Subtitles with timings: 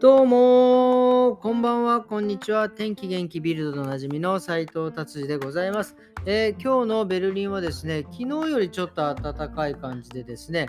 [0.00, 2.70] どうもこんばんは、こんにちは。
[2.70, 10.68] 天気元気ビルドのおなじみの斉藤達治でございます、えー、今日のベルリンはですね、昨日よりちょっと暖かい感じでですね、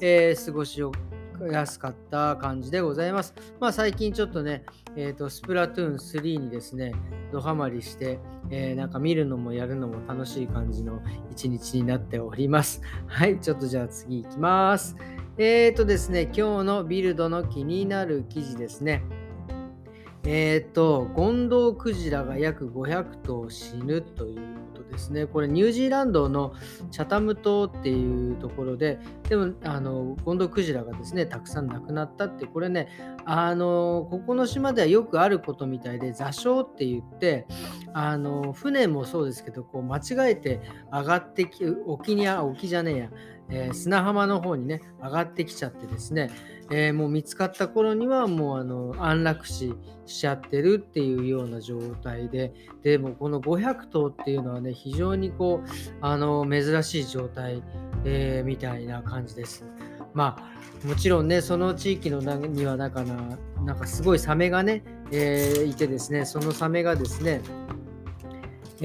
[0.00, 0.82] えー、過ごし
[1.52, 3.34] やすかった感じでございます。
[3.60, 4.64] まあ最近ちょっとね、
[4.96, 6.94] えーと、スプラトゥーン3にですね、
[7.30, 8.18] ドハマりして、
[8.50, 11.00] えー、なんか見るのもやるのも楽しい感じの
[11.30, 12.80] 一日になっております。
[13.06, 14.96] はい、ちょっとじゃあ次行きます。
[15.36, 19.02] えーとですね、今日のビルドの気になる記事ですね。
[20.22, 25.26] えっ、ー、と、ゴンドウクジラが約500頭死ぬということですね。
[25.26, 26.54] これ、ニュージーランドの
[26.92, 32.88] チャタム島っていうところで、でも、あの、ゴンドウクジラがですね、たくさん亡くなったって、これね、
[33.24, 37.48] あの、ここの島ではよくあることみたいで、座礁って言って、
[37.92, 40.60] あの、船もそうですけど、こう、間違えて
[40.92, 43.10] 上がってき、沖に、沖じゃねえや、
[43.50, 46.30] えー、砂浜の方にね、上がってきちゃってですね、
[46.70, 49.74] えー、もう見つかった頃にはもうあの安楽死
[50.06, 55.68] しちゃってるっていうような状態で、でもこの500頭っていうのはね、非常にこう、
[56.00, 57.62] あの珍しい状態、
[58.04, 59.64] えー、みたいな感じです。
[60.14, 67.40] まあ、もちろんね、その地域のにはなんかな、なんかすごいサメがね、え、いてですね、そのサメがですね、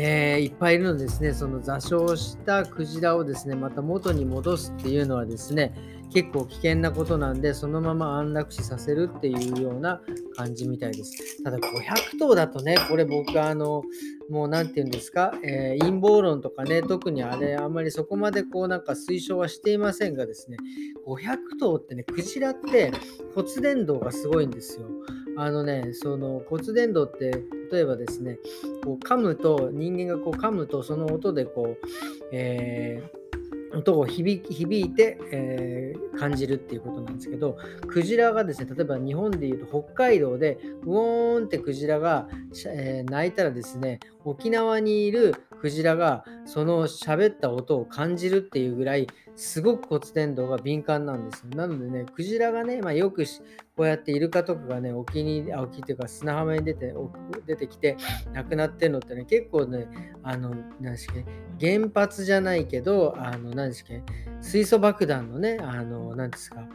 [0.02, 5.74] えー、いっぱいいるのですね、その座礁したクジラをですね、また元に戻すっていうのはですね、
[6.14, 10.02] 結構危険なことなんで、そのまま安楽死させるっていうような
[10.38, 11.44] 感じみたいです。
[11.44, 13.84] ただ500頭だとね、これ僕あの、
[14.30, 20.56] もう何て言うんですか、えー、陰謀論とかね、特にあれ、あんまりそこまでこうなんか推奨はしていませんがですね、
[21.06, 22.94] 500頭ってね、クジラって
[23.36, 24.88] 骨伝導がすごいんですよ。
[25.36, 28.40] あのね、その骨伝導って、例えばですね、
[28.84, 31.88] こう噛むと、人間がこう噛むと、その音でこう、
[32.32, 33.20] えー
[33.72, 34.42] 音を響
[34.80, 42.28] いて、えー、感じるっていうことなんですけどクジラがですね例えば日本でいうと北海道でウォーンってクジラが、
[42.68, 51.56] えー、鳴いたらですね沖縄にいるクジラがその喋った音を感じるっていうぐらいすごく骨伝導が敏感なんですよ。
[51.56, 53.24] なのでね、クジラがね、まあ、よく
[53.78, 56.94] こうやってイルカとかがね、沖に、沖っていうか砂浜に出て
[57.46, 57.96] 出てきて
[58.34, 59.88] 亡くなってるのってね、結構ね、
[60.24, 61.14] あの、何ですか
[61.60, 63.92] 原発じゃないけど、あの、何ですか
[64.42, 66.68] 水素爆弾のね、あの、何ですか、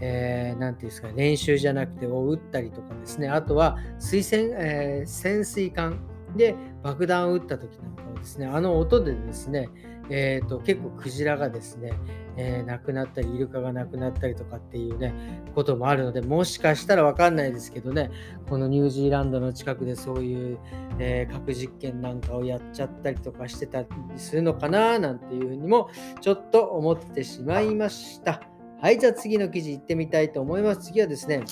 [0.00, 4.22] えー、ていうんですか、練習じゃなくてを撃ったりとかですね、あとは水、
[4.56, 5.98] えー、潜水艦
[6.36, 9.68] で爆弾を撃った時なんかはですね、あの音でですね、
[10.10, 11.92] えーと、結構クジラがですね、
[12.36, 15.14] えー、亡くなったり、イルカが亡くなったりとかっていうね、
[15.54, 18.10] こともあるので、もしかしたらわかんないですけどね、
[18.48, 20.58] このニュージーランドの近くでそういう、
[20.98, 25.88] えー、核実験なんかをやっちゃったりとかしてたりするのかななんていうふうにも
[26.20, 28.42] ちょっと思ってしまいました。
[28.80, 30.88] はい、じゃあ次の記事行ってみたいと思います。
[30.88, 31.44] 次はですね、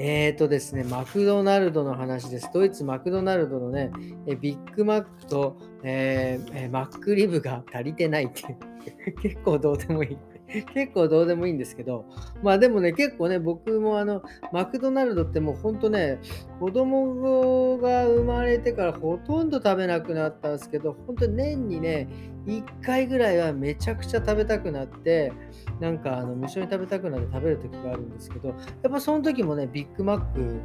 [0.00, 2.48] えーとですね、マクドナルドの話です。
[2.54, 3.90] ドイツマクドナルドのね、
[4.28, 8.56] えビッグマックと、えー、マックリブが足りてないって、
[9.20, 10.18] 結構どうでもいい。
[10.74, 12.06] 結構どうでもいいんですけど、
[12.42, 14.22] まあでもね、結構ね、僕もあの、
[14.52, 16.20] マクドナルドってもうほんとね、
[16.58, 22.08] 子供が生まれてからほとんど食べなくなったんですけど、本当に年にね、
[22.46, 25.32] 1回ぐらいはめちゃくちゃ食べたくなって、
[25.80, 28.54] なんかあの無償に食べたくなって食べる時があるんですけど、や
[28.88, 30.60] っぱその時もね、ビッグマック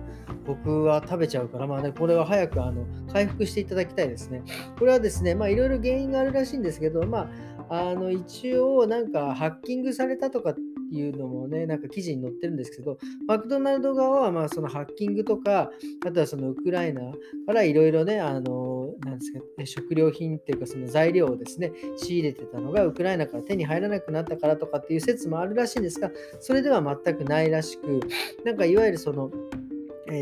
[0.46, 4.44] 僕は食べちゃうから、まあね、これは早くあの回復していただきたいですね。
[4.80, 7.28] これはですね、まあいろいろ原因があるらしいんですけど、まあ、
[7.76, 10.62] あの一応なんかハッキングされたとかって
[10.96, 15.72] いうのもね、なんか記事に載ってるんですけど、マクドナルド側はまあそのハッキングとか、
[16.06, 17.02] あとはそのウクライナ
[17.48, 26.12] からいろいろね、あの、なんですか、食料品っていうかその材料をですね、仕入れてたのがウクライナから手に入らなくなったからとかっていう説もあるらしいんですが、
[26.42, 28.02] それでは全くないらしく、
[28.46, 29.32] なんかいわゆるその、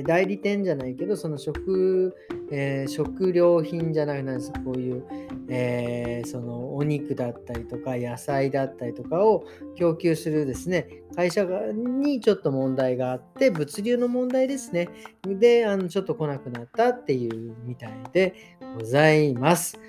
[0.05, 2.15] 代理店じゃないけど、その食、
[2.51, 5.05] えー、食料品じゃないなんですこういう、
[5.49, 9.45] えー、そのお肉だったりとか野菜だったりとかを
[9.75, 14.89] 供給するですね、会社にちょっと問題があって、物流の問題ですね。
[15.25, 18.35] で、あのちょっと来なくなったっていうみたいで
[18.77, 19.79] ございます。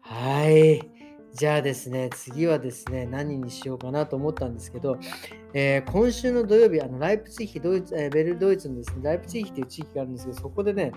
[0.00, 0.98] はい。
[1.34, 4.98] じゃあですね、次はですね、何にしようかなと思ったんですけど、
[5.54, 10.90] えー、今週の土曜日、あのライプツィヒドイツ、え、ベルドイツのですね、ライプツィヒという地域があるんですけど、そこでね、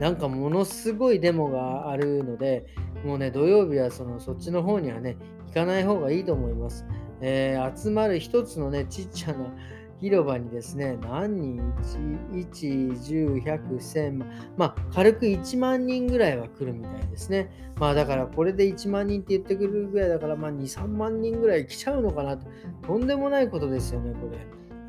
[0.00, 2.66] なんかものすごいデモがあるので、
[3.04, 5.16] もうね、土曜日はそのそっちの方にはね、
[5.48, 6.86] 行かない方がいいと思います。
[7.20, 9.52] えー、集まる一つのね、ちっちゃな
[10.00, 11.72] 広場にですね、何人
[12.32, 14.24] ?1、10、100、1000、
[14.56, 17.50] まあ、軽く1万人ぐらいは来るみたいですね。
[17.80, 22.46] まあ、だからこれで1万人って言ってくれるぐらいだから、まあ、2、3万人ぐらい来ちゃうのかなと。
[22.86, 24.38] とんでもないことですよね、これ。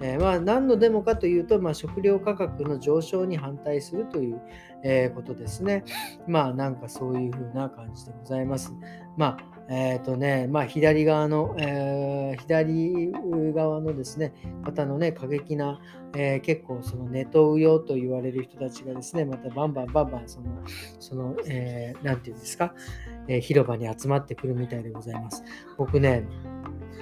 [0.02, 4.42] えー、まあ、何のデモかというと、まあ、食料価格の上昇に反対するという、
[4.84, 5.84] えー、ことですね。
[6.28, 8.74] まあなんかそういうふうな感じでございます。
[9.18, 13.12] まあえっ、ー、とね、まあ、左側の、え、左
[13.54, 14.34] 側のですね、
[14.66, 15.80] 方のね、過激な、
[16.16, 20.48] え、結構そのネトウヨと言われる人たちがですね、またバンバンバンバンその、
[21.00, 22.74] その、えー、て言うんですか、
[23.28, 25.44] え、広場に集まってくるみたいでございます。
[25.78, 26.24] 僕ね、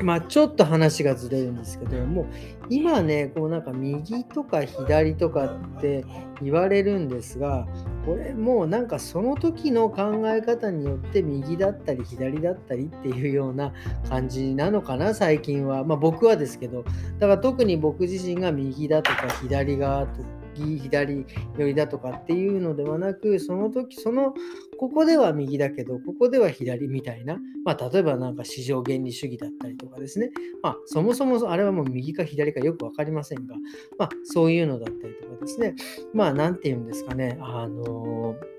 [0.01, 2.27] まあちょっと話がずれるんですけども
[2.69, 6.05] 今ねこうなんか右とか左とかって
[6.41, 7.67] 言われるんですが
[8.05, 13.73] これもうなんかその時の考え方によって右だったり左だったりっていうような
[14.07, 15.83] 感じなのかな最近は。
[15.83, 16.83] まあ僕はですけど
[17.19, 20.27] だから特に僕自身が右だとか左側とか
[20.59, 21.25] 右左
[21.57, 24.33] 寄りだとかっていうのではなくその時その
[24.79, 30.31] ここでは右だけどここでは左みたいな、まあ、例えばなんか市場原理主義だったりとかですね、
[30.61, 33.55] まあ、そもそもあれはもう右か左かよく分かりませんが、
[33.97, 35.75] まあ、そういうのだったりとかですね。
[36.13, 37.37] まあ何て言うんですかね。
[37.41, 38.57] あのー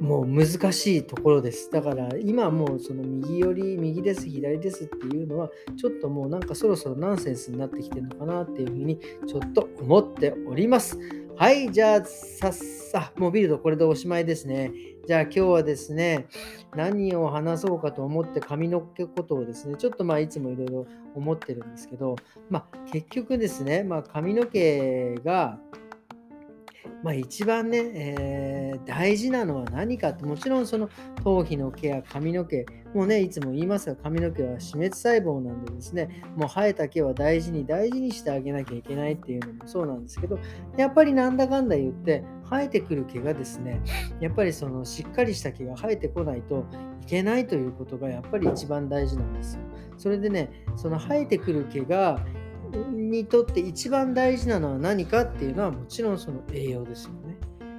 [0.00, 1.70] もう難しいところです。
[1.70, 10.98] だから今もうその右寄り、右です、左ですっていうのは、ちょっともうなんかそろそろナンセンスになってきてるのかなっていうふうにちょっと思っております。
[11.36, 14.72] はい、じゃあさっさ、もうビルドこれでおしまいですね。
[15.06, 16.26] じゃあ今日はですね、
[16.76, 22.16] 何を話そうかと思って髪の毛ことをですね、ちょっとまあいつもいろいろ思ってるんですけど、
[22.50, 25.58] まあ結局ですね、まあ髪の毛が
[27.02, 30.88] まあ、一番ね、えー、大事なのは何かって、もちろんその
[31.22, 40.38] 頭皮のケア、髪の毛、もうね、いつも言いますが、髪の毛は死滅細胞なんでですね、もう生えた毛は大事に大事にしてあげなきゃいけないっていうのもそうなんですけど、
[40.76, 43.80] やっぱりなんだかんだ言って、生えてくる毛がですね、
[44.20, 46.64] やっぱりそのしっかりした毛が生えてこないと
[47.02, 49.62] いけないということがやっぱり一番大事なんですよ。
[49.98, 52.24] それでね、その生えてくる毛が
[52.70, 57.36] にとって一番大事なのは何かっていうのはもちろんその栄養ですよね。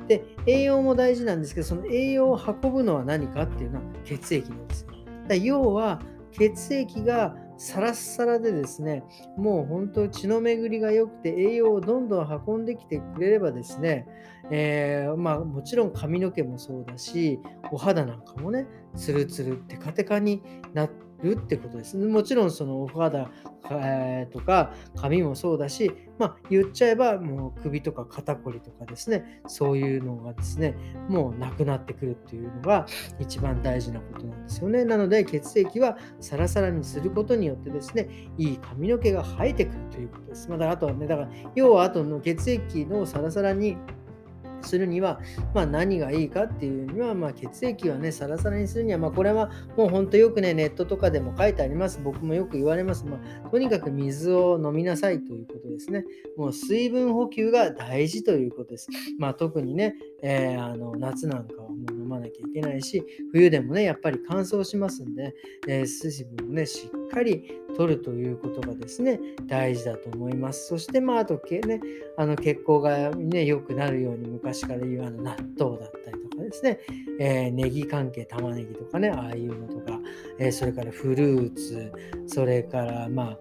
[0.07, 4.89] で栄養も大事なんですけどその栄養を運ぶのは何かっていうのは血液なんですよ。
[5.27, 6.01] だ要は
[6.31, 9.03] 血液がサラッサラでですね
[9.37, 14.07] もう本当血の巡りが良くて栄養をどんどん運んできてくれればですね、
[14.49, 17.39] えー、まあもちろん髪の毛もそうだし
[17.71, 18.65] お肌なんかもね
[18.95, 20.41] ツルツルテカテカに
[20.73, 21.97] なってるってことです。
[21.97, 23.29] もちろんそのお肌、
[23.71, 30.75] えー、とか髪もそうだし、まあ、言っちゃえばもう首とか肩こりとかですね、そういうのがですね、
[31.07, 32.85] もうなくなってくるっていうのが
[33.19, 34.85] 一番大事なことなんですよね。
[34.85, 40.49] なので血液はサラサラにすることによってですね、いい髪の毛が生えてくるということです。
[40.49, 43.77] まだあとはね、だから要はあとの血液のサラサラに
[44.61, 45.19] するには、
[45.53, 51.99] まあ、何がいいかっていうには、まあ、血液をね、サラサラにするには、まあ、これはもうほんとよくね、ネットとかでも書いてあります。
[52.03, 53.05] 僕もよく言われます。
[53.05, 56.05] まあ、とにかく水を飲みなさいということですね。
[56.37, 58.87] もう水分補給が大事ということです。
[59.17, 65.35] まあ、特にね、えー、あの夏なんかはもう飲まなきゃいけないし、冬でもね、やっぱり乾燥しますんで、
[65.67, 70.67] えー、水分をね、しっかり取るということがですね、大事だと思います。
[70.67, 71.79] そして、まあ、あと、ね、
[72.17, 76.79] あの血行がね、良くなるように昔から言うあの納豆だったりとかですね、
[77.19, 79.99] えー、ネギ関係、玉ねぎとかね、ああいうのとか、
[80.39, 81.91] えー、それからフルーツ、
[82.27, 83.39] それから、まあ、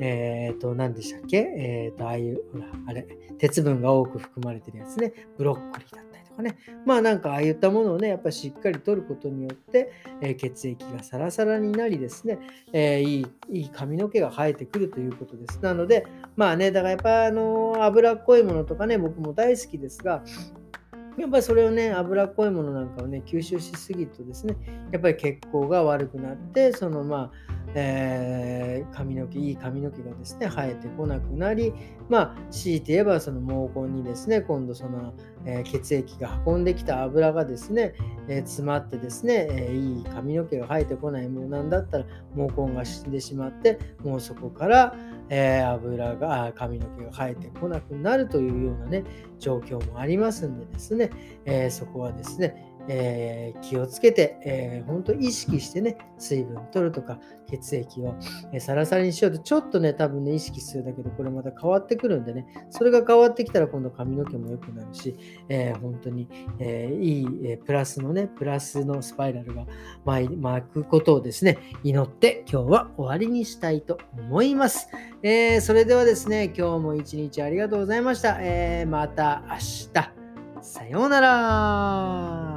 [0.00, 1.36] えっ、ー、と、何でしたっけ？
[1.56, 3.06] えっ、と、ああいう、ほら、あれ、
[3.38, 6.09] 鉄分が多く含まれてるやつね、ブロッコリーだった
[6.40, 6.56] かね、
[6.86, 12.38] まあなんかああいったものをね、やっぱりしっかりとることによって、え血液がサラサラになりですね、
[12.72, 15.60] えいいいい髪の毛が生えてくるということです。
[15.62, 16.06] なので、
[16.36, 20.22] まあね、だからやっぱあの脂っこいものとかね、僕も大好きですが、
[21.18, 24.56] やっぱりそれをね、脂っこいものなんかをね、吸収しすぎるとですね、
[24.90, 31.72] やっぱり血行が悪くなって、そのまあ、えー、髪の毛、いい髪の毛がですね、生えてこなくなり、
[32.08, 37.94] まあ、強いて言えばその毛根にですね、今度その、えー、血液が運んできた油がですね、
[38.28, 42.04] えー、詰まってですね、えいい髪の毛が生えてこないものなんだったら、
[42.36, 44.96] 毛根が死んでしまって、もうそこから、
[45.28, 49.04] え油が、髪の毛が生えてこなくなるというようなね、
[49.38, 51.10] 状況もありますんでですね、
[51.44, 57.18] えそこはですね、えー、気をつけて、えー、本当意識してね、水分取るとか、
[57.50, 58.14] 血液を、
[58.52, 65.16] えー、サラサラにしようと、ちょっとね、多分ね、意識するだけで、これまた変わってくるんでね、それが変わってきたら今度髪の毛も良くなるし、
[65.48, 69.66] えー、本当に、えー、いい、え、プラスのね、プラスのスパイラルが
[70.04, 74.88] 巻くことをですね、祈って今日は終わりにしたいと思います。
[75.22, 78.38] え、それではですね、今日も一日ありがとうございました。
[78.40, 80.20] え、また明日。
[80.62, 82.49] さようなら。